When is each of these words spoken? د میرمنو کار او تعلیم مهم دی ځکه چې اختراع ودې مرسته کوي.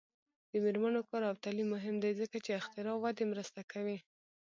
د 0.49 0.51
میرمنو 0.63 1.01
کار 1.09 1.21
او 1.29 1.35
تعلیم 1.43 1.67
مهم 1.75 1.95
دی 2.03 2.11
ځکه 2.21 2.37
چې 2.45 2.51
اختراع 2.59 2.97
ودې 3.03 3.25
مرسته 3.33 3.61
کوي. 3.71 3.97